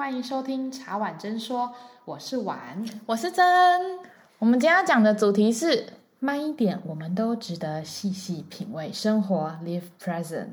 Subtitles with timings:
[0.00, 1.70] 欢迎收听茶碗真说，
[2.06, 2.58] 我是碗，
[3.04, 3.44] 我是真。
[4.38, 5.84] 我们今天要讲的主题是
[6.20, 10.46] 慢一点，我们都值得细细品味生活，Live present。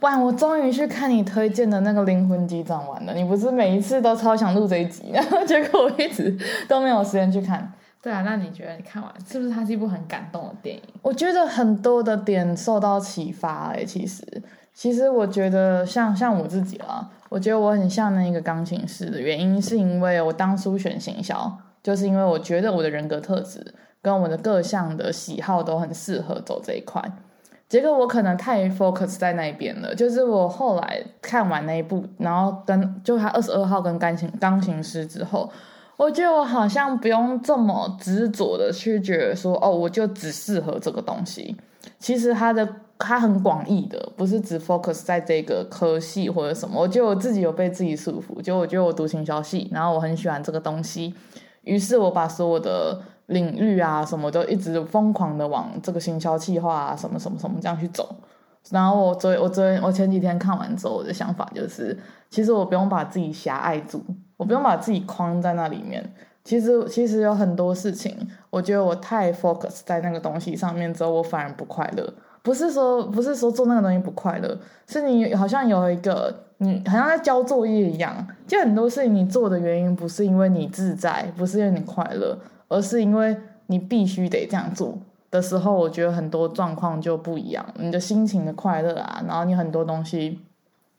[0.00, 3.14] 哇，我终于去看你推荐的那个《灵魂急转弯》了。
[3.14, 6.36] 你不是每一次都超想录这一集，然 后结果我一直
[6.66, 7.72] 都没有时间去看。
[8.02, 10.82] 对啊，那你觉得你看完是不是它是一部很感动的电影？
[11.02, 14.42] 我觉得很多的点受到启发哎、欸，其实。
[14.74, 21.50] 其实我觉得像像我自己啦，我觉得我很像那个钢琴师的原因，是因为我当初选行销，
[21.82, 27.02] 就是因为我觉得我的人格特质跟我的各项的喜好都很适合走这一块。
[27.68, 35.50] 结果我可能太 focus 在那一边了，就是我后来看完那一部，然后跟就他二十二号跟钢琴钢琴师之后，
[35.98, 41.54] 我觉得我好像不用这么执着的去觉得说，哦，我就只适合这个东西。
[41.98, 42.66] 其实他的。
[43.04, 46.80] 它很广义的，不是只 focus 在这个科系或者什么。
[46.80, 51.12] 我觉得我自己有被自己束缚，就我觉得我读行销系，然后我很喜欢这个东西，
[51.62, 58.14] 于是我把所有的领域啊什么都一直疯狂的往这个行销企划啊什么什么什么这样去走。
[58.70, 61.98] 然后我昨我昨我前几天看完之后，我的想法就是，
[62.30, 64.00] 其实我不用把自己狭隘住，
[64.36, 66.14] 我不用把自己框在那里面。
[66.44, 68.16] 其实其实有很多事情，
[68.50, 72.12] 我觉得我太 focus 在那个东西上面之后，我反而不快乐。
[72.42, 82.36] 不是说不是说做那个东西不快乐，是你好像有一个，你好像在交作业一样，就很多事情你做的原因不是因为你自在，不是因为你快乐，
[82.68, 83.36] 而是因为
[83.68, 84.98] 你必须得这样做
[85.30, 90.40] 的时候，我觉得很多状况就不一样，你的心情的快乐啊，然后你很多东西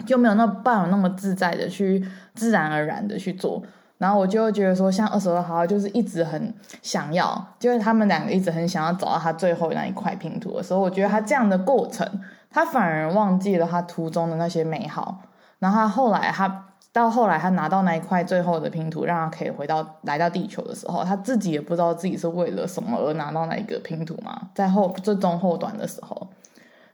[0.05, 3.61] 就没有那办法那么自在的去自然而然的去做。
[4.03, 12.05] 然后我就会觉得说，像二十二号就是一直很想要，就是他们两个一直很想要找到他最后那一块拼图的时候，我觉得他这样的过程，
[12.51, 15.21] 他反而忘记了他途中的那些美好。
[15.59, 26.27] 然后他后来他到后来他拿到那一块最后的拼图，让他可以回到来到地球的时候，他自己也不知道自己是为了什么而拿到那一个拼图嘛，在后最终后段的时候，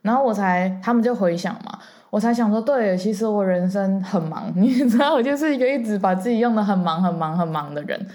[0.02, 1.76] 然后我才他们就回想嘛。
[2.10, 8.06] 我才想说，对，其实我人生很忙， 你知道，我就是一个一直把自己用得很忙、很忙、很忙的人。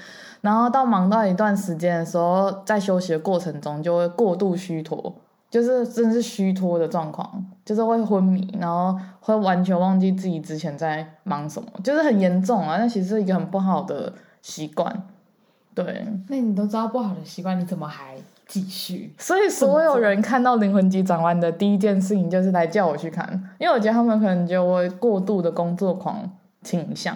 [0.42, 5.16] 然后到忙到一段时间的时候，在休息的过程中就会过度虚脱，
[5.50, 12.78] 就是真的是虚脱的状况，就是会昏迷，然后会完全忘记自己之前在忙什么，就是很严重啊。
[12.78, 15.04] 那其实是一个很不好的习惯。
[15.74, 18.16] 对，那你都知道不好的习惯，你怎么还？
[18.48, 27.16] 继续，所以所有人看到《灵魂急转弯》的第一件事情就是来叫我去看，因为我觉得他们可能觉得我过度的工作狂倾向，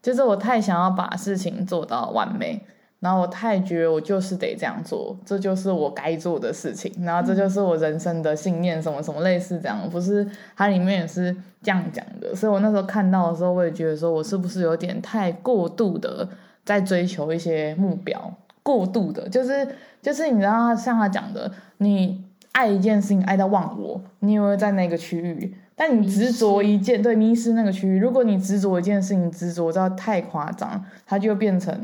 [0.00, 2.60] 就是我太想要把事情做到完美，
[3.00, 10.24] 然后我太觉得我就是得这样做，这就是我该做的事情，然后这就是我人生的信念，什么什么类似这样，不是
[10.56, 16.28] 它里面也是这样讲的，所以我那时候看到的时候，我也觉得说我是不是有点太过度的
[16.64, 18.32] 在追求一些目标。
[18.62, 19.66] 过度的，就是
[20.00, 27.98] 就是你知道，像他讲的，你爱一件事情爱到忘我，你也会在那个区域，但你执着一件，对，迷失那个区域。
[27.98, 31.74] 如果你执着一件事情，执着到太夸张，它就变成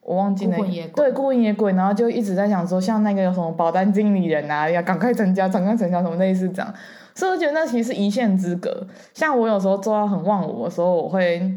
[0.00, 6.74] 我忘记那个，对，孤魂野鬼，然后就一直在想说，像那个有什么保单经理人啊，要赶快成交，赶快成交，什么类似这样。
[7.14, 8.86] 所以我觉得那其实是一线之隔。
[9.14, 11.52] 像我有时候做到很忘我的时候，我会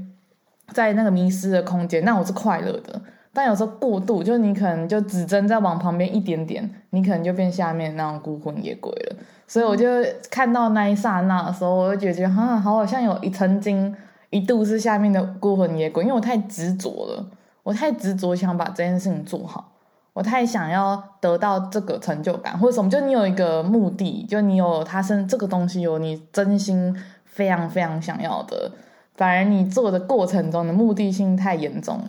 [0.73, 3.01] 在那个迷失的空间，那我是快乐的。
[3.33, 9.15] 但有时候过度，就你可能就指针再往旁边一点点，你可能就变下面那种孤魂野鬼了。
[9.47, 9.85] 所以我就
[10.29, 13.95] 看到那一刹那的时候，我就觉得、好好像有一曾经
[14.29, 17.25] 一度是下面的孤魂野鬼，因为我太执着了，
[17.63, 19.71] 我太执着想把这件事情做好，
[20.13, 26.93] 我太想要得到这个成就感或者什么，就你有一个目的，就你有它是这个东西有你真心
[27.25, 28.71] 非常非常想要的，
[29.15, 31.99] 反而你做的过程中的目的性太严重。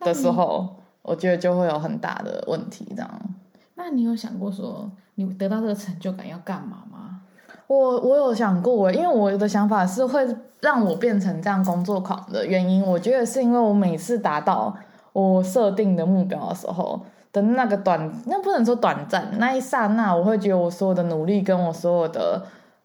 [0.00, 2.86] 的时候，我觉得就会有很大的问题。
[2.90, 3.10] 这样，
[3.74, 7.20] 那你有想过说，你得到这个成就感要干嘛吗？
[7.66, 10.26] 我我有想过，因为我的想法是会
[10.60, 12.82] 让我变成这样工作狂的原因。
[12.82, 14.74] 我觉得是因为我每次达到
[15.12, 16.98] 我设定的目标的时候
[17.30, 22.42] 的那个短，那不能说短暂，那一刹那，我会觉得我所有的努力跟我所有的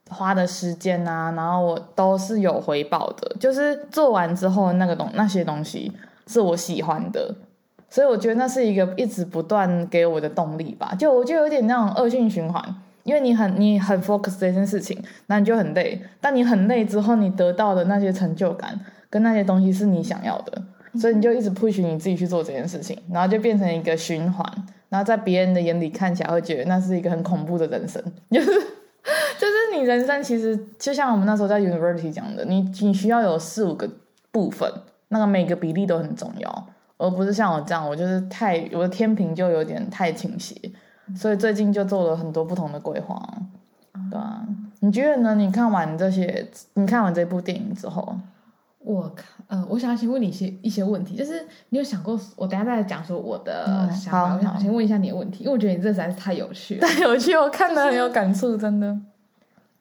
[0.09, 3.37] 花的时间啊，然后我都是有回报的。
[3.39, 5.93] 就是做完之后那个东那些东西。
[6.27, 7.35] 是我喜欢的，
[7.89, 10.95] 所以我觉得那是一个一直不断给我的动力吧。
[10.97, 12.63] 就我就有点那种恶性循环，
[13.03, 14.97] 因为你很你很 focus 这件事情，
[15.27, 16.01] 那你就很累。
[16.19, 18.79] 但你很累之后，你得到的那些成就感
[19.09, 20.61] 跟那些东西是你想要的，
[20.99, 24.45] 所以你就一直 push 你自己去做这件事情，然后就变成一个循环。
[24.89, 27.99] 然后在别人的眼里看起来会觉得那是一个很恐怖的人生，
[28.29, 33.89] 就是就是你人生其实就像我们那时候在 university 讲的，你你需要有四五个
[34.31, 34.71] 部分。
[35.13, 36.67] 那个每个比例都很重要，
[36.97, 40.55] 而不是像我这样，我就是太我的天平就有点太倾斜，
[41.15, 43.21] 所以最近就做了很多不同的规划。
[44.09, 44.43] 对啊，
[44.79, 45.35] 你觉得呢？
[45.35, 48.17] 你看完这些，你看完这部电影之后，
[48.79, 58.97] 我看，呃，我想要先问你一些一些问题，就是你有想过，我等下再来讲说我的想法，嗯、我想先问一下你的问题，因为我觉得你这实在是太有趣了，太有趣，我看的很有感触，真的。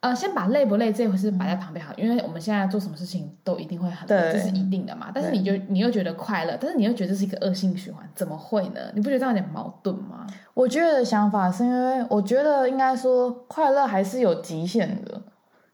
[0.03, 5.13] 呃，先把累不累这回事摆在旁边好，因为我们现在做什么事情都一定会很累，这是一定的嘛。
[5.15, 8.81] 但是你就你又觉得快乐，但是你又觉得这是一个恶性循环，怎么会呢？
[8.95, 10.27] 你不觉得这样有点矛盾吗？
[10.55, 15.23] 我觉得想法是因为我觉得应该说快乐还是有极限的，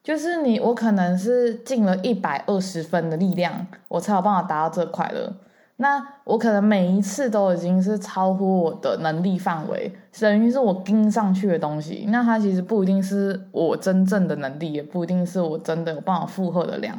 [0.04, 5.32] 就是你我可能是尽了一百二十分的力量，我才有办法达到这快乐。
[5.80, 12.04] 那我可能每一次都已经是超乎我的能力范围，等于是我盯上去的东西。
[12.08, 16.96] 那它其实不一定是我真正的能力，也不一定是我真的有办法负荷的量。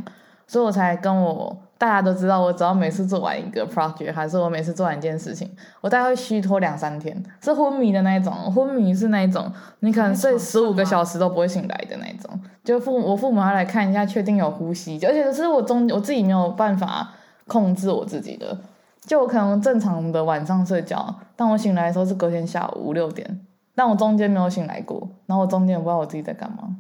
[0.48, 5.48] 所以我才跟我大家都知道，我只要每次做完一个 project，还是我每次做完一件事情，
[5.82, 8.34] 我大概会虚脱两三天，是昏迷的那一种。
[8.52, 12.32] 昏迷是那一种，你可能睡十五个小时都不会醒来的那一种。
[12.64, 17.12] 就父我父母要来看一下，确定有呼吸，而且是我中我自己没有办法
[17.46, 18.58] 控制我自己的。
[19.02, 23.40] 就我可能正常的晚上睡觉，但我醒来的时候是隔天下午五六点，
[23.74, 26.76] 但我中间没有醒来过，然后我中间也不知道我自己在干嘛。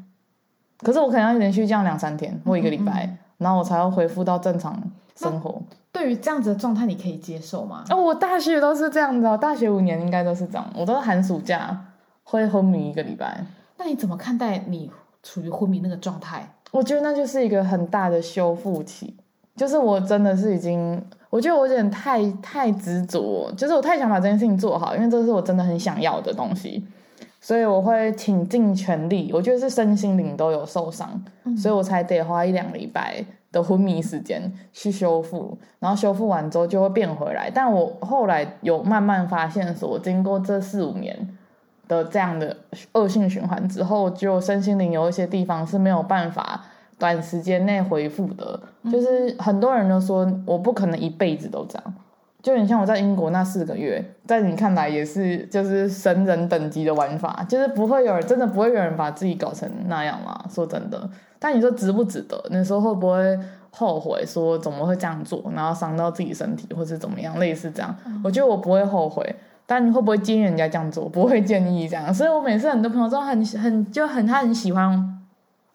[0.79, 4.79] 可是我可能要连续这样两三天或一个礼拜，嗯嗯，然后我才要恢复到正常
[5.15, 5.61] 生活。
[5.91, 7.83] 对于这样子的状态，你可以接受吗？
[7.89, 11.85] 哦，我大学都是这样子哦，大学五年应该都是这样，我都是寒暑假
[12.23, 13.43] 会昏迷一个礼拜。
[13.77, 14.91] 那你怎么看待你
[15.23, 16.47] 处于昏迷那个状态？
[16.71, 19.15] 我觉得那就是一个很大的修复期，
[19.55, 21.01] 就是我真的是已经。
[21.29, 26.83] 我觉得我有点太太执着，就是我太想把这件事情做好，因为这是我真的很想要的东西，
[27.39, 29.29] 所以我会倾尽全力。
[29.31, 37.51] 我觉得是身心灵都有受伤，嗯、所以我才得花一两礼拜的昏迷时间去修复，然后修复完之后就会变回来。
[37.53, 41.15] 但我后来有慢慢发现，说经过这四五年
[41.87, 42.57] 的这样的
[42.93, 46.65] 恶性循环之后，就身心灵有一些地方是没有办法。
[46.99, 48.59] 短时间内恢复的，
[48.91, 51.93] 就是很多人都说我不可能一辈子都这样。
[52.41, 60.39] 就你像我在英国那四个月，在你看来也是就是神人等级的玩法，就是不会有人真的不会有人把自己搞成那样嘛。
[60.49, 62.41] 说真的，但你说值不值得？
[62.49, 63.37] 那时候会不会
[63.71, 67.37] 后悔说怎么会这样做，然后伤到自己身体或是怎么样？
[67.39, 67.93] 类似这样，
[68.23, 69.35] 我觉得我不会后悔。
[69.65, 71.07] 但你会不会建议人家这样做？
[71.09, 72.11] 不会建议这样。
[72.13, 75.18] 所以我每次很多朋友都很很就很他很喜欢。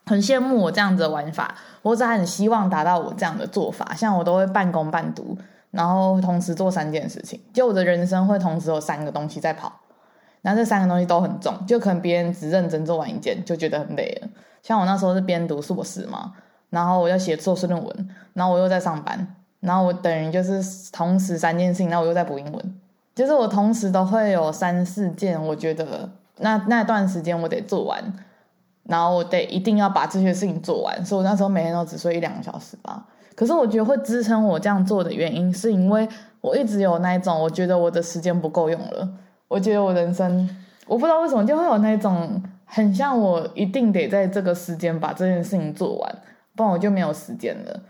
[0.07, 3.95] 很羡慕我这样子的玩法，或者很希望达到我这样的做法。
[3.95, 5.37] 像我都会半工半读，
[5.71, 7.41] 然后同时做三件事情。
[7.53, 9.73] 就我的人生会同时有三个东西在跑，
[10.43, 14.29] 然后这三个东西都很重，就可能别人只认真做完一件就觉得很累了。
[14.63, 16.33] 像我那时候是边读硕士嘛，
[16.71, 20.63] 然后我要写硕士论文，然后我又在上班，然后我等于就是
[20.93, 22.81] 同时三件事情，然后我又在补英文，
[23.15, 28.03] 就是我同时都会有三四件，我觉得那那段时间我得做完。
[28.85, 33.07] 然后我得一定要把这些事情做完，所以我那时候每天都只睡一两个小时吧。
[33.35, 36.09] 可是我觉得会支撑我这样做的原因，是因为
[36.41, 39.09] 我一直有那一种，我觉得我的时间不够用了。
[39.49, 40.49] 我觉得我人生，
[40.87, 46.19] 我不知道为什么就会有那种很像我一定得在这个时间把这件事情做完，
[46.55, 47.81] 不然我就没有时间了。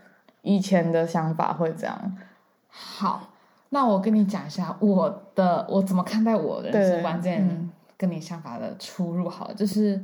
[0.42, 2.16] 以前的想法会这样。
[2.68, 3.28] 好，
[3.70, 9.28] 那我跟你讲一下我的我怎么看待我的人生观，这件跟你想法的出入。
[9.28, 10.00] 好，就是。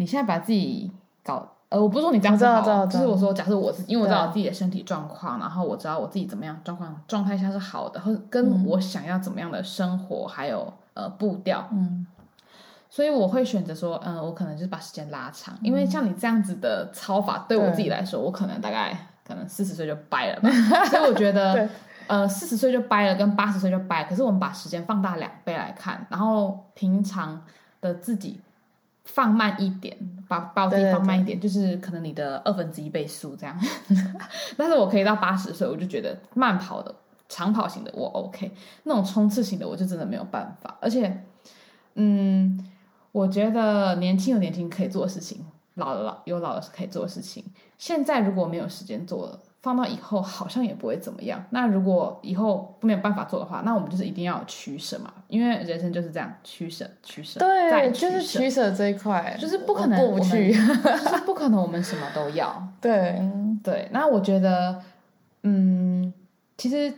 [0.00, 0.90] 你现在把自己
[1.22, 12.06] 搞，呃，我不是说你这样子好，就是我说，假设我是因为我知道我自己的身体状况，然后我知道我自己怎么样状况状态下是好的，或者跟我想要怎么样的生活，还有呃步调，嗯，
[12.88, 18.96] 所以我会选择说，嗯、呃，我可能就是把时间拉长，因为像你这样子的操法，对我自己来说，我可能大概
[19.28, 20.48] 可能四十岁就掰了吧，
[20.86, 21.68] 所以我觉得，
[22.08, 27.42] 呃，四十岁就掰了，跟八十岁就掰，可是我们把时间放大两倍来看，然后平常
[27.82, 28.40] 的自己。
[29.04, 29.96] 放慢一点，
[30.28, 33.58] 把把我自己放慢一点，就是可能你的二分之一倍速这样。
[34.56, 36.94] 但是我可以到八十岁，我就觉得慢跑的、
[37.28, 38.50] 长跑型的我 OK，
[38.84, 40.76] 那种冲刺型的我就真的没有办法。
[40.80, 41.24] 而且，
[41.94, 42.64] 嗯，
[43.12, 47.44] 我觉得年轻有年轻可以做的事情，老了老有老了是可以做的事情。
[47.78, 49.38] 现在如果没有时间做了。
[49.62, 51.44] 放到以后好像也不会怎么样。
[51.50, 57.38] 那如果以后没有办法做的话，那我们就是一定要取舍嘛，因为人生就是这样，取舍，取舍。
[57.38, 60.58] 对，就是取舍这一块，就是不可能过不去， 就
[61.10, 62.66] 是不可能我们什么都要。
[62.80, 63.20] 对
[63.62, 64.80] 对，那我觉得，
[65.42, 66.10] 嗯，
[66.56, 66.92] 其实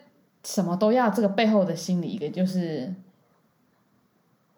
[0.44, 2.94] 什么都要，这个背后的心理一个就是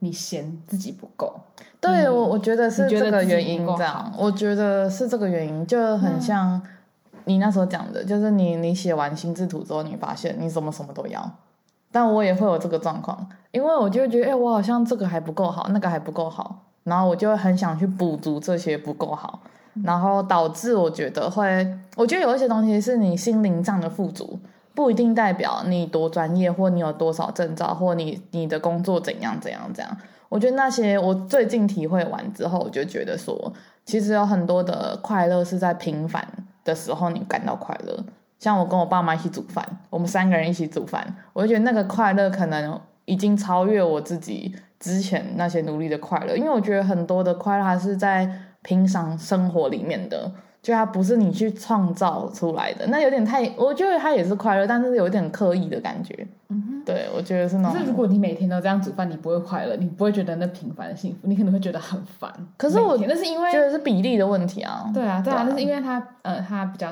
[0.01, 1.41] 你嫌自己不够。
[1.81, 4.13] 对我，我觉得是这个原因这样。
[4.19, 6.61] 我觉得是这个原因，就很像。
[7.25, 11.31] 你那时候讲的，就是你你写完心智图之后，你发现你什么什么都要，
[11.91, 19.41] 但我也会有这个状况，因为我就觉得，哎、我好像这个还不够好，那个还不够好，然后我就很想去补足这些不够好，
[19.83, 21.67] 然后导致我觉得会，
[21.97, 24.39] 我觉得有一些东西是你心灵上的富足，
[24.75, 29.97] 不一定代表你多专业，或你有多少证照，或你你的工作怎样怎样怎样。
[30.29, 33.53] 我觉得那些我最近体会完之后，我就觉得说，
[33.85, 36.27] 其实有很多的快乐是在平凡
[36.65, 38.05] 的时候你感到快乐。
[38.41, 46.37] 像我跟我爸妈一起煮饭，我们三个人一起煮饭，我就觉得那个快乐可能已经超越我自己之前那些努力的快乐。
[46.37, 48.29] 因为我觉得很多的快乐还是在
[48.63, 50.33] 平常生活里面的。
[50.65, 56.27] 就它不是你去创造出来的，那有点太，我觉得它也是快乐，但是有点刻意的感觉。
[56.49, 57.75] 嗯哼，对，我觉得是那种。
[57.75, 62.33] 可是如果你每天都这样煮饭，你不会快乐，你不会觉得那平凡的幸福，你可能会觉得很烦。
[62.57, 64.91] 可是我那是因为觉得是比例的问题啊。
[64.95, 66.89] 对啊，对啊，那、啊、是因为它呃它比较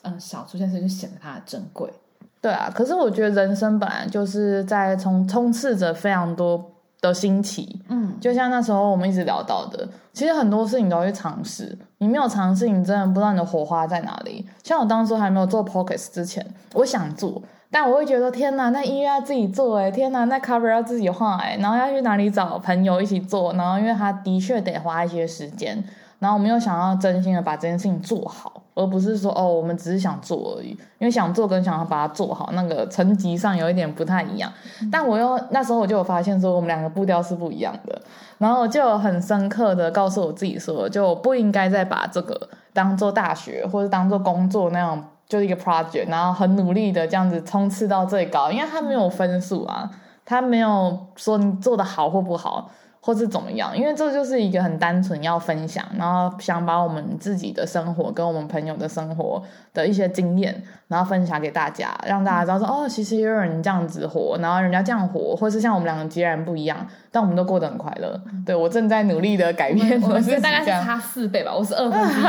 [0.00, 1.92] 嗯、呃、少出现，所以就显得它的珍贵。
[2.40, 6.69] 对啊，可是我觉得人生本来就是在充充斥着非常多。
[7.00, 11.76] 的新奇，嗯，就像那时候我们一直聊到的，其实很多事情都会尝试。
[11.98, 14.46] 你没有尝试，你真的不知道你的火花在哪里。
[14.62, 25.82] 像我当初还没有做 Podcast 之前，我想做，但我会觉得天哪，那音乐要自己做，哎，天哪，那 cover 要自己画，哎，然后要去哪里找朋友一起做，然后因为他的确得花一些时间。
[26.20, 30.68] 然后我们又想要真心的把这件事情做好，而不是说哦，我们只是想做而已。
[30.98, 34.52] 因为想做跟想要把它做好，那个层级上有一点不太一样。
[34.92, 37.98] 但我又那时候我就有发现说，我们两个步调是不一样的。
[38.36, 42.38] 然后我就很深刻的告诉我自己说，就不应该再把这个
[42.74, 49.90] 当做大学或者当做工作那样，就是一个 project，然后很努力的这样子冲刺到最高，因为它没有分数啊，
[50.26, 52.70] 它没有说你做的好或不好。
[53.02, 53.76] 或是怎么样？
[53.76, 59.42] 因为这就是一个很单纯要分享，然后想把我们自己的生活跟我们朋友的生活
[59.72, 68.20] 的一些经验，然后分享给大家，让大家知道说哦，其实也有人这样子活，然后人家这样活，或是像我们两个截然不一样，但我们都过得很快乐。
[68.44, 70.00] 对，我正在努力的改变。
[70.02, 72.24] 我们大概是差四倍吧，我是二分之一，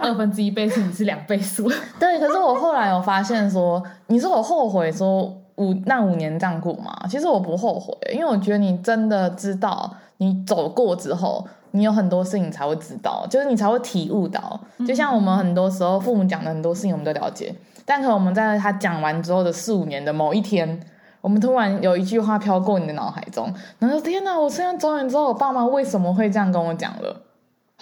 [0.02, 1.70] 二分之一倍数，你是两倍数。
[2.00, 5.42] 对，可是我后来有发现说，你说我后悔说。
[5.56, 14.60] 五那五年这样过嘛，其实我不后悔，因为我觉得你真的知道，你走过之后，你有很多事情才会知道，就是你才会体悟到。
[14.86, 20.78] 就像我们很多时候父母讲的很多事情，我们都了解，但可能我们在他讲完之后的四五年的某一天，
[21.20, 27.22] 我们突然有一句话飘过你的脑海中，然后说天哪，我现在走远之后，我爸妈为什么会这样跟我讲了？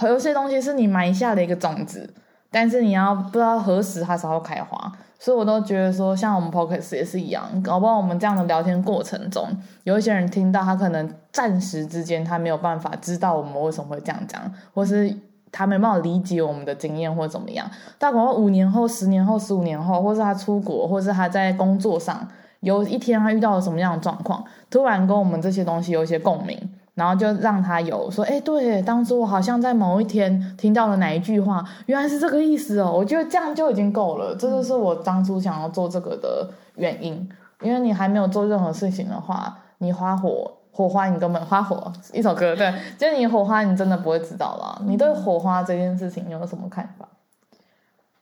[0.02, 2.12] 有些东西是你埋下的一个种子，
[2.50, 4.92] 但是你要不知道何时它才会开花。
[5.24, 9.48] 所以，我都觉得说，像我们 Podcast 也是一样，搞不好我们这样的聊天过程中，
[9.84, 14.42] 有一些人听到，他可能暂时之间他没有办法知道我们为什么会这样讲，
[14.74, 15.16] 或是
[15.50, 17.66] 他没办法理解我们的经验或怎么样。
[17.98, 22.28] 但可能五年后、十年后、十五年后，或是他出国，或是他在工作上
[22.60, 26.58] 有一天他遇到了什么样的状况，突然跟我们这些东西有一些共鸣。
[26.94, 32.92] 然后就让他有说，哎，对，当初我好像在某一天听到了哪一句话，原来是这个意思哦。
[32.92, 37.28] 我觉得这样就已经够了，这就是我当初想要做这个的原因。
[37.60, 44.82] 因为你还没有做任何事情的话，你花火火花，你根本花火一首歌，对，就是你火花，你真的不会知道了。
[44.84, 47.08] 你对火花这件事情有什么看法？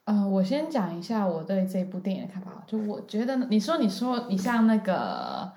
[0.04, 2.50] 呃，我先讲一下我对这部电影的看法。
[2.66, 5.50] 就我觉得，你说你说你像那个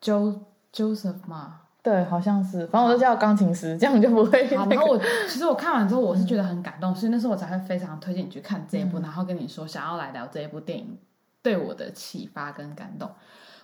[0.00, 0.34] Jo
[0.72, 1.60] Joseph 吗？
[1.86, 4.74] 对，好像是，反正我就叫钢琴师，这样就不会、那个。
[4.74, 10.98] 然后我其实我看完之后，我是觉得很感动，所以那时候我才会非常推荐你去看这一部，嗯、然后跟你说想要来聊这一部电影
[11.42, 13.08] 对我的启发跟感动。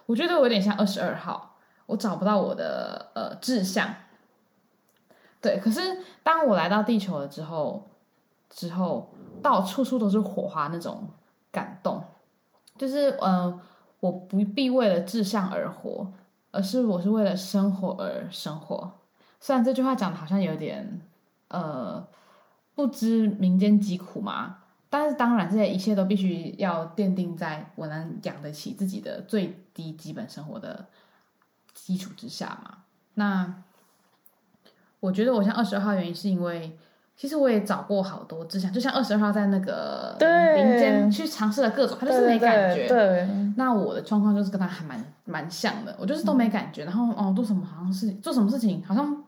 [0.06, 3.92] 我觉得我有点像二十二号，我找不到我的呃志向。
[5.40, 5.80] 对，可是
[6.22, 7.90] 当我来到地球了之后，
[8.48, 9.12] 之后
[9.42, 11.08] 到处处都是火花那种
[11.50, 12.00] 感动，
[12.78, 13.60] 就是嗯、呃，
[13.98, 16.06] 我不必为了志向而活。
[16.52, 18.92] 而是我是为了生活而生活，
[19.40, 21.00] 虽然这句话讲的好像有点，
[21.48, 22.06] 呃，
[22.76, 30.86] 不知民间疾苦嘛，但是当然这些一切都必须要奠定在我能养得起自己的最低基本生活的
[31.74, 32.84] 基础之下嘛。
[33.14, 33.64] 那
[35.00, 36.78] 我觉得我像二十二号原因是因为。
[37.22, 40.16] 其实我也找过好多志向，就像二十二号在那个
[40.56, 42.88] 民间去尝试了各种，他就是没感觉。
[42.88, 46.82] 对，那我的状况就是跟他还蛮蛮像的，我就是都没感觉。
[46.82, 49.22] 嗯、然后哦，做什么好像是做什么事情好像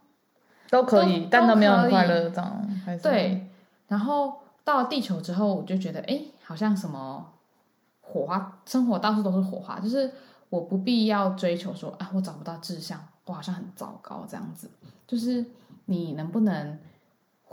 [0.71, 2.69] 都可以，都但都没有很快乐这样。
[3.01, 3.47] 对，
[3.87, 7.25] 然后到了地球之后，我就觉得哎，好像什么
[8.01, 10.11] 火花，生活到处都是火花，就是
[10.49, 14.69] 我不必要追求说啊，我找不到志向，我好像很糟糕这样子。
[15.07, 15.45] 就是
[15.85, 16.77] 你能不能？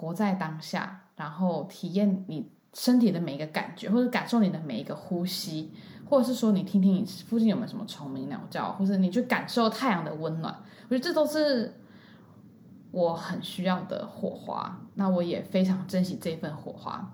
[0.02, 5.72] 活在当下，然后体验你身体的每一个感觉，或者感受你的每一个呼吸，
[6.10, 10.52] 或者是说你听听你附近有没有什么虫鸣鸟叫，或者你去感受太阳的温暖，
[10.86, 11.80] 我觉得这都是
[12.90, 14.82] 我很需要的火花。
[14.96, 17.12] 那我也非常珍惜这份火花。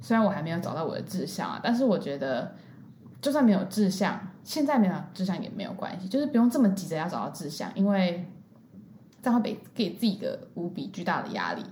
[0.00, 2.54] 虽然我还没有找到我的志向啊，但是我觉得
[3.20, 8.24] 就算没有志向，现在没有志向也没有关系，就是不用这么急着要找到志向，因为
[9.22, 11.62] 这样会给给自己一个无比巨大的压力。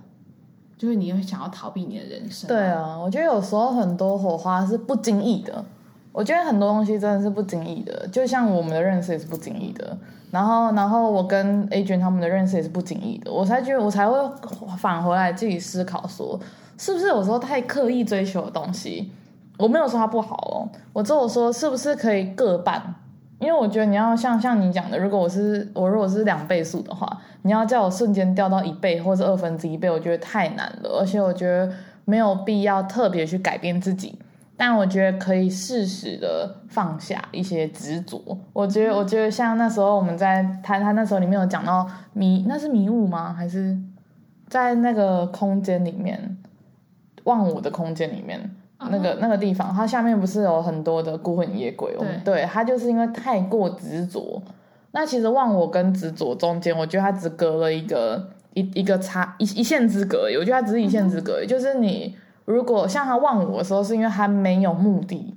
[0.77, 2.47] 就是你会想要逃避你的人生。
[2.47, 5.63] 对啊，我觉得有时候很多火花是不经意的。
[6.11, 9.95] 我觉得很多东西真的是不经意的，就像我们的认识也是不经意的。
[10.31, 13.31] 然后，然后我跟 A 君他们的认识也是不经意的。
[13.31, 14.17] 我才觉得，我才会
[14.77, 16.39] 返回来自己思考说，
[16.77, 19.11] 是不是有时候太刻意追求的东西？
[19.57, 22.95] 我没有说它不好哦，我只有说是不是可以各半。
[23.41, 31.73] 因为我觉得你要像像你讲的，如果我是我如果是两倍速的话，你要叫我瞬间掉到一倍或者二分之一倍，我觉得太难了，而且我觉得
[32.05, 34.17] 没有必要特别去改变自己。
[34.55, 38.21] 但我觉得可以适时的放下一些执着。
[38.53, 43.33] 我觉得我觉得像那时候我们在他他那时候里面有讲到迷，那是迷雾吗？
[43.33, 43.75] 还是
[44.47, 46.37] 在那个空间里面，
[47.23, 48.39] 忘我的空间里面？
[48.89, 51.95] 那个那个地方，它下面不是有很多的孤魂野鬼？
[51.97, 54.41] 对，对，它就是因为太过执着。
[54.91, 60.23] 那其实忘我跟执着中间，我觉得它只隔了一个一一个差一一线之隔。
[60.37, 65.35] 我觉得它只是一线之隔，嗯、就是你如果像他忘我的时候，是因为他没有目的，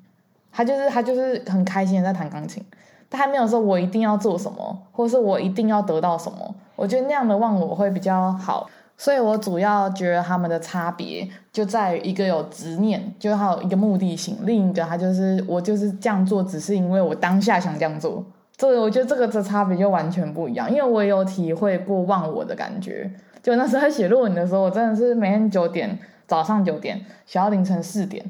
[0.51, 2.65] 他就是他就是很开心的在弹钢琴，
[3.09, 6.55] 他还没有说我一定要做什么，或是我一定要得到什么。
[6.75, 8.69] 我觉得那样的忘我会比较好。
[8.97, 18.25] 所以我主要觉得他们的差别就在于一个有执念，就还有一个目的性；另一个他就是我就是这样做，只是因为我当下想这样做。
[18.57, 20.71] 这我觉得这个的差别就完全不一样。
[20.71, 23.11] 因为我也有体会过忘我的感觉，
[23.43, 25.99] 就那时候写论文的时候，我真的是每天九点，
[26.29, 28.25] 早上九点写到凌晨四点，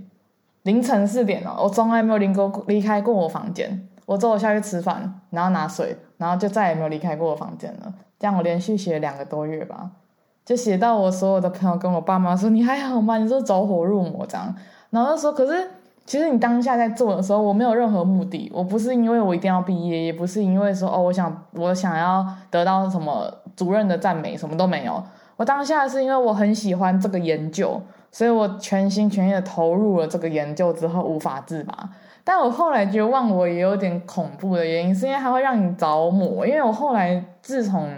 [0.63, 3.87] 凌晨四点哦，我从来没有离过离开过我房间。
[4.07, 7.95] 我走我下去吃饭，然后拿水，然后就再也没有离开过我房间了。
[8.19, 9.91] 这样我连续写两个多月吧。
[10.45, 13.17] 就写到我所有的朋友跟我爸妈说，你还好吗？
[13.17, 14.55] 你说走火入魔这样，
[14.91, 15.67] 然后说可是
[16.05, 25.03] 其实你当下在做的时候，我没有任何目的，我不是因为我一定要毕业，也不是因为说哦我想我想要得到什么主任的赞美，什么都没有。
[25.37, 27.81] 我当下是因为我很喜欢这个研究，
[28.13, 31.89] 所以我全心全意的投入了这个研究之后无法自拔。
[32.23, 36.47] 但我后来觉得忘我也有点恐怖的原因，是因为它会让你着魔。
[36.47, 37.89] 因为我后来自从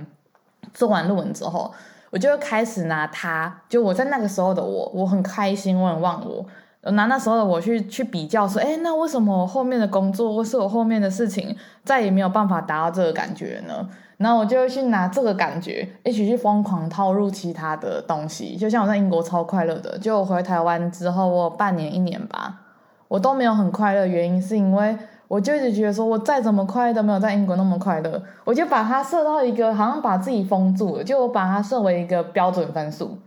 [0.72, 1.74] 做完论文之后。
[2.10, 6.46] 我就开始拿它，就我在那个时候的我，我很开心，我很忘我，
[6.82, 13.88] 我拿那时候的我去去比较，说，哎，那为什么我后面的工作或是我后面的事情再也没有办法达到这个感觉呢？
[14.18, 22.60] 然后我就去拿这个感觉一起去疯狂套入其他的东西，就像我在英国超快乐的，就回台湾之后，我半年一年吧，
[23.08, 24.96] 我都没有很快乐，原因是因为。
[25.28, 28.22] 我就一直觉得说，我再怎么快都没有在英国那么快乐。
[28.44, 33.18] 我就把它设到一个，好像把自己封住了，就我把它设为一个标准分数。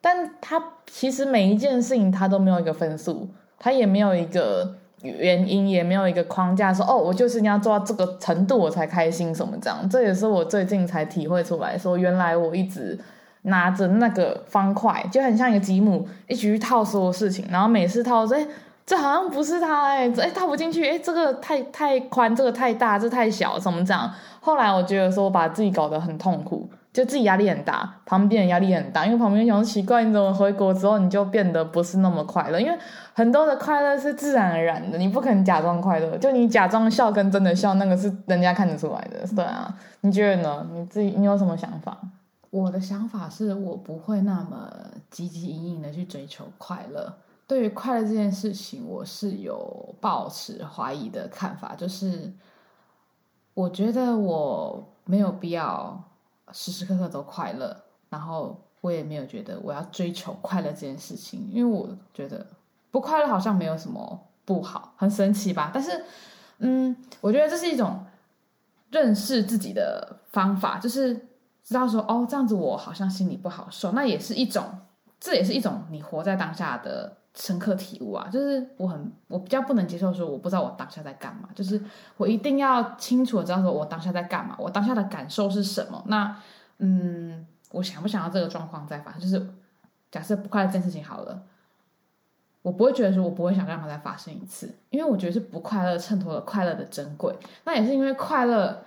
[0.00, 9.88] 但它其实每一件事情它都没有一个分数，它也没有一个原因，也没有一个框架说，哦，我就是要做到这个程度我才开心什么这样。
[9.88, 12.98] 这也是我最近才体会出来说，原来我一直
[13.42, 18.44] 拿着那个方块，就很像一个积木，一起去套所有事情，然后每次套说，哎。
[18.86, 24.12] 这好像不是他哎，哎套不进去哎，这个太太宽，这个太大，这太小，怎么这样？
[24.40, 32.60] 后来我觉得说，我把自己搞得很痛苦，就自己压力很大，旁边人压力很大，因为旁边人想说奇怪，你怎么回国之后你就变得不是那么快乐？
[32.60, 32.78] 因为
[33.14, 39.74] 很多的快乐是自然而然的，你不可能假装快乐，就你假装笑跟真的笑，那个是人家看得出来的，对啊？
[40.02, 40.66] 你觉得呢？
[40.74, 41.96] 你自己你有什么想法？
[42.50, 44.70] 我的想法是我不会那么
[45.10, 47.14] 汲汲营营的去追求快乐。
[47.46, 52.32] 对于快乐这件事情，我是有抱持怀疑的看法，就是
[53.52, 56.02] 我觉得我没有必要
[56.52, 57.76] 时时刻刻都快乐，
[58.08, 62.46] 然后我也没有觉得我要追求快乐这件事情，因为我觉得
[62.90, 65.70] 不快乐好像没有什么不好，很神奇吧？
[65.74, 66.02] 但是，
[66.58, 68.06] 嗯，我觉得这是一种
[68.90, 71.14] 认识自己的方法，就是
[71.62, 74.64] 知道说，哦，这样子我好像心里不好受，那也是一种，
[75.20, 77.18] 这也是一种你活在当下的。
[77.34, 81.80] 深刻体悟啊，就是我很我比较不能接受说我不知道我当下在干嘛，就是
[82.16, 86.02] 我一定要清楚的知道说我当下在干嘛，我当下的感受是什么。
[86.06, 86.36] 那
[86.78, 89.20] 嗯，我想不想要这个状况再发生？
[89.20, 89.44] 就是
[90.12, 91.42] 假设不快乐这件事情好了，
[92.62, 97.36] 我不会觉得说我不会想让它再发生一次，因为我觉得是不快乐衬托了快乐的珍贵。
[97.64, 98.84] 那也是因为快乐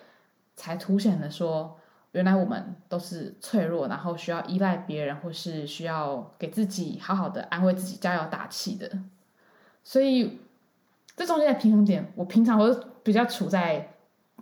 [0.56, 1.78] 才凸显了说
[2.14, 8.90] 原来我们都是脆弱，然后需要依赖别人，或是需要给自己好好的安慰自己、加油打气的。
[9.84, 10.40] 所以
[11.16, 13.94] 这中间的平衡点，我平常我比较处在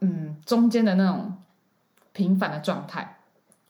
[0.01, 1.36] 嗯中间的那种
[2.13, 3.17] 平凡的状态。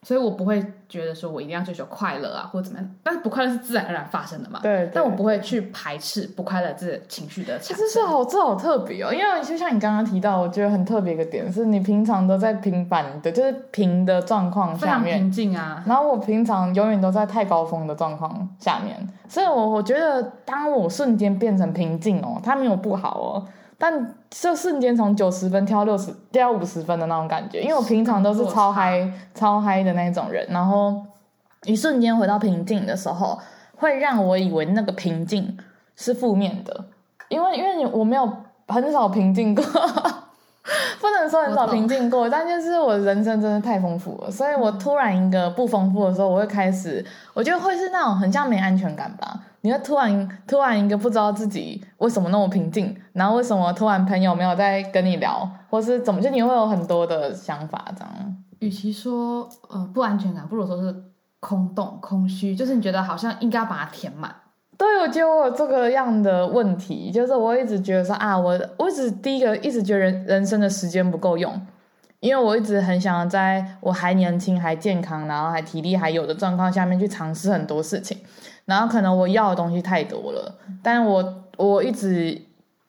[0.02, 4.60] 所以我不会觉得说我一定要追求快乐啊，或者怎么样，但是不快乐是自然而然发生的嘛。
[4.62, 4.90] 对，对。
[4.94, 7.76] 但我不会去排斥不快乐这情绪的产生。
[7.76, 15.82] 其实是好，这好特别哦，因为就像你刚刚提到，我觉得很特别一个点是，你平常都在平凡的，就是平的状况下面，平静啊。
[15.86, 18.96] 然后我平常永远都在太高峰的状况下面，
[19.28, 23.46] 所以我我觉得，当我瞬间变成平静哦，它没有不好哦。
[23.78, 31.04] 但就瞬间从九十分跳六十，掉五十分的那种感觉，因为我平常都是超嗨、超嗨的那种人，然后
[31.64, 33.38] 一瞬间回到平静的时候，
[33.76, 35.56] 会让我以为那个平静
[35.94, 36.86] 是负面的，
[37.28, 38.30] 因为因为你我没有
[38.68, 39.64] 很少平静过。
[41.28, 49.40] 不能说很少平静过，但就是我人生真的太丰富了，所以我突然一个不丰富的时候，我会开始，我觉得会是那种很像没安全感吧。
[49.62, 58.36] 你会突然突然一个不知道自己为什么那么平静，然后为什么突然朋友没有在跟你聊，或是怎么，就你会有很多的想法这样。
[58.60, 60.94] 与其说呃不安全感，不如说是
[61.40, 64.32] 空洞、空虚，就是你觉得好像应该要把它填满。
[64.78, 71.58] 对，我觉得我这个样的问题，就是我一直觉得说啊，我我一直第一个一直觉得人人生的时间不够用，
[72.20, 78.18] 因为我一直很想要在我还年轻、还健康，然后还体力还有的状况下面去尝试很多事情，
[78.66, 82.38] 然后可能我要的东西太多了，但我我一直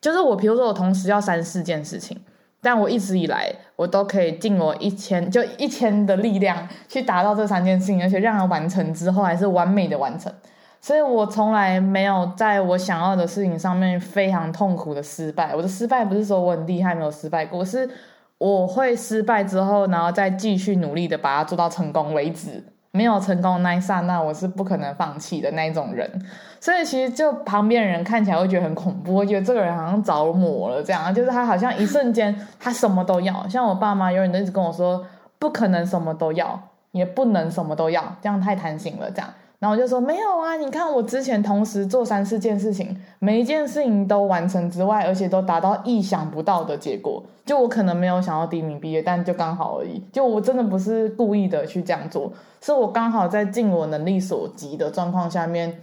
[0.01, 2.19] 就是我，比如说我同时要三四件事情，
[2.61, 10.29] 但我一直以来我都可以尽我一千就一千的力量去达到这三件事情，而且让它完成之后还是完美的完成。
[10.79, 15.55] 所以我从来没有在我想要的事情上面非常痛苦的失败。
[15.55, 17.89] 我的失败不是说我很厉害没有失败过，是
[18.37, 22.63] 我会失败之后，然后再继续努力的把它做到成功为止。
[22.91, 26.09] 没有成功那一刹那，我是不可能放弃的那一种人。
[26.59, 33.47] 所以其实就旁边人看起来会觉得很恐怖，会觉得这个人好像着魔了这样，就是他好像一瞬间他什么都要。
[33.47, 35.05] 像我爸妈永远都一直跟我说，
[35.37, 36.59] 不可能什么都要，
[36.91, 39.29] 也不能什么都要，这样太贪心了这样。
[39.59, 47.23] 然后我就说没有啊，你看我之前同时做三四件事情，每一件事情都完成之外，而且都达到意想不到的结果。
[47.45, 49.99] 就我可能没有想要第一名毕业，但就刚好而已。
[50.11, 55.81] 就我真的不是故意的去这样做，是我刚好在尽我能力所及的状况下面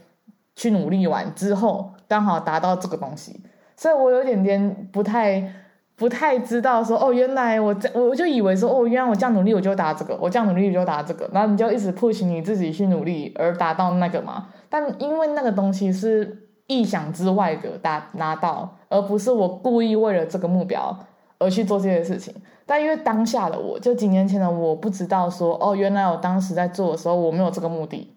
[0.55, 3.41] 去努力完之后，刚好达到这个东西。
[3.77, 5.53] 所以我有点点不太。
[5.96, 14.48] 不太知道说哦，原来我这我就以为说哦，原来我这样努力我就达这个，我这样努力我就达这个，然后你就一直 push 你自己去努力而达到那个嘛。
[14.68, 20.98] 但因为那个东西是意想之外的达拿到，而不是我故意为了这个目标
[21.38, 22.35] 而去做这些事情。
[22.66, 28.12] 但因为当下的我就几年前的我不知道说哦，原来我当时在做的时候我没有这个目的，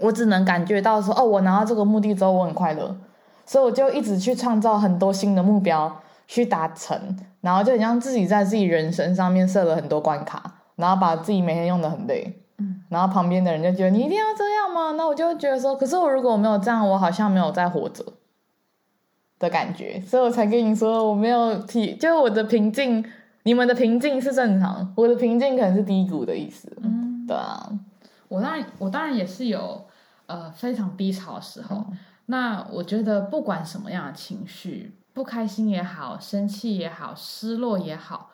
[0.00, 2.96] 我只能感觉到说哦，我拿到这个目的之后我很快乐，
[3.46, 6.00] 所以我就一直去创造很多新的目标。
[6.28, 14.92] 去达成，然后就很像自己在自己人生上面设了很多关卡，然后把自己每天用的很累，嗯，然后旁边的人就觉得你一定要这样吗？
[14.92, 18.04] 那我就觉得说，可是我如果我没有这样，我好像没有在活着
[19.38, 23.02] 的感觉，所以我才跟你说我没有体，就我的平静，
[23.44, 27.72] 你们的平静是正常，我的平静可能是低谷的意思，嗯，对啊，
[28.28, 29.86] 我当然我当然也是有
[30.26, 34.94] 呃非常低潮的时候，嗯，那我觉得不管什么样的情绪。
[35.18, 38.30] 不开心也好，生气也好，失落也好，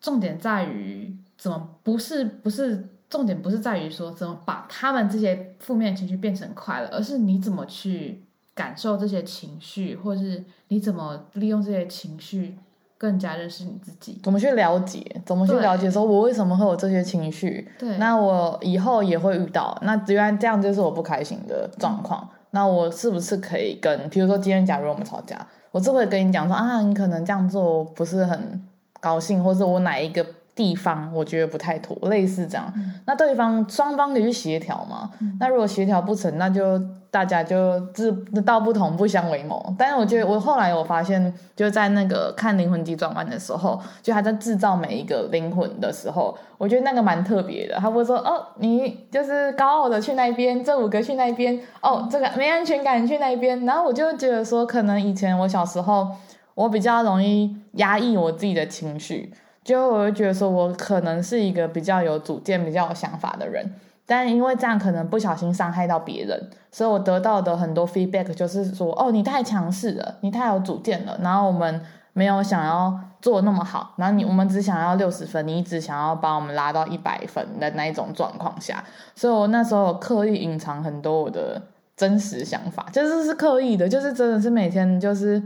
[0.00, 8.22] 重点在于怎么不是不是重点不是在于说怎么把他们这些负面情绪变成快乐，而是你怎么去
[8.54, 12.56] 感受这些情绪，或是你怎么利用这些情绪
[12.96, 17.68] 更加认识你自己，怎么去了解，怎么去了解说我为什么会有这些情绪？
[17.76, 22.22] 对，那我以后也会遇到，那原来这样就是我不开心的状况。
[22.22, 25.46] 嗯那我是不是可以跟，比如说今天假如我们吵架，
[25.76, 28.62] 我就会跟你讲说啊，你可能这样做不是很
[28.98, 32.72] 高兴，或者我哪一个地方我觉得不太妥，类似这样。
[32.76, 35.10] 嗯、那对方双方可以去协调嘛？
[35.20, 36.80] 嗯、那如果协调不成，那就。
[37.16, 38.12] 大家就志
[38.44, 47.76] 道不同不相为谋，但是我觉得我后来我发现，就在那个看灵魂急转弯的时候，就还在制造每一个灵魂的时候，我觉得那个蛮特别的。
[47.76, 56.08] 他会说：“哦，你就是高傲的去那边，这五个去那边，哦，这个没安全感去那边。”然后我就觉得说，可能以前我小时候
[56.54, 59.32] 我比较容易压抑我自己的情绪，
[59.64, 63.72] 就我就觉得说我可能是一个比较有主见、比较有想法的人。
[64.06, 71.80] 但因为这样可能不小心伤害到别人，所以我得到的很多 feedback 就是说，哦，你太强势了，你太有主见了，然后我们
[72.12, 78.82] 没有想要做那么好，然后你我们只想要六十分，你一直想要把我们拉到一百分的那一种状况下，
[79.14, 81.60] 所以我那时候刻意隐藏很多我的
[81.96, 85.42] 真实想法，就是是刻意的，就是真的是每天就是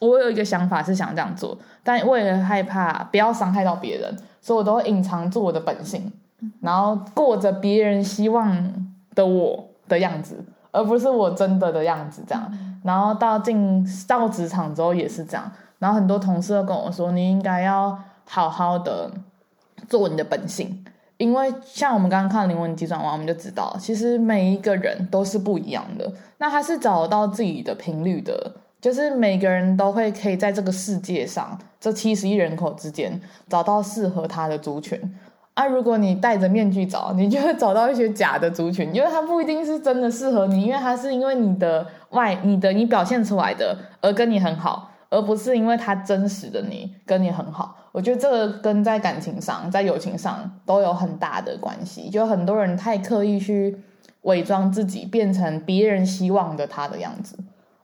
[0.00, 6.12] 我有一个想法是想这样做，但为了害怕不要伤害到别人，所以我都会隐藏住我的本性，
[6.60, 10.44] 然后过着别人希望的我的样子。
[10.72, 12.52] 而不是我真的的样子，这样。
[12.84, 15.50] 然后到进到职场之后也是这样。
[15.78, 19.10] 然后很多同事都跟我说，你应该要好好的
[19.88, 20.84] 做你的本性，
[21.16, 26.12] 因为像我们刚刚看灵魂急转弯，我们就知道，其实每一个人都是不一样的。
[26.36, 33.18] 那他是找到自己的频率的，就是每个人都会可以在这个世界上这七十亿人口之间
[33.48, 35.00] 找到适合他的族群。
[35.56, 47.74] 啊，如果你戴着面具找，你就会找到一些假的族群，因为它不一定是真的适合你，因为它是因为你的外、你的你表现出来的而跟你很好，而不是因为他真实的你跟你很好。
[47.92, 52.10] 我觉得这个跟在感情上、在友情上都有很大的关系。
[52.10, 53.74] 就很多人太刻意去
[54.24, 57.34] 伪装自己，变成别人希望的他的样子，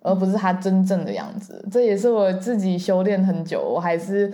[0.03, 1.65] 而不是他真正的样子。
[1.73, 4.31] 这也是我自己修炼很久，我还是。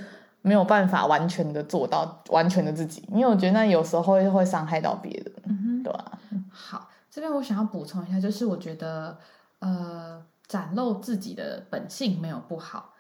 [0.49, 6.19] 没有办法完全的做到完全的自己，因为我觉得那有时候会会伤害到别人，嗯哼，对吧？
[6.51, 9.19] 好，这边我想要补充一下，就是我觉得，
[9.59, 12.95] 呃，展露自己的本性没有不好，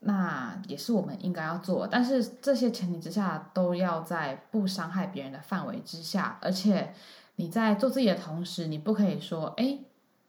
[0.00, 6.94] 那也是我们应该要做，但是这些前提之下都要在不伤害别人的范围之下，而且
[7.36, 9.78] 你在做自己的同时，你不可以说，哎。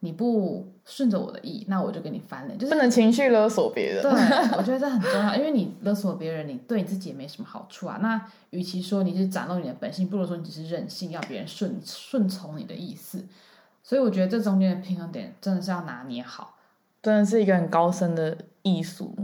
[0.06, 4.04] 你不顺着我的意，那我就跟你翻脸，就是不能情绪勒索别人。
[4.04, 4.12] 对，
[4.56, 7.98] 我觉得这很重要，因为你勒索别人，你对你自己也没什么好处啊。
[8.02, 13.26] 那与其说你是展露你的本性，不如说你只是任性，要别人顺顺从你的意思。
[13.84, 16.56] 所以我觉得这中间的平衡点真的是要拿捏好，
[17.02, 19.16] 真的是一个很高深的艺术。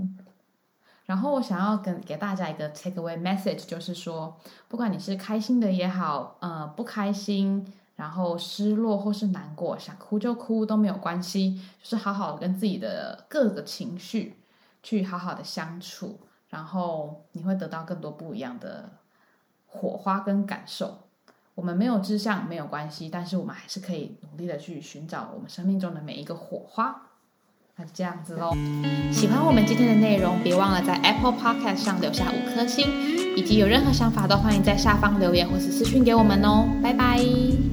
[1.05, 7.65] 然后我想要跟给大家一个 take away message，就是说，不管你是开心的也好，呃，不开心。
[8.01, 14.37] 然后失落或是难过，想哭就哭都没有关系，就是好好跟自己的各个情绪
[14.81, 18.89] 去好好的相处，然后你会得到更多不一样的
[19.67, 21.01] 火花跟感受。
[21.53, 27.03] 我们没有志向没有关系，但是我们还是可以努力的去寻找我们生命中的每一个火花。
[27.75, 28.51] 那就这样子喽。
[29.11, 32.87] 喜欢我们今天的内容，别忘了在 Apple Podcast 上留下五颗星，
[33.37, 36.67] 以及有任何想法都欢迎在下方留言或是私讯给我们哦。
[36.81, 37.70] 拜拜。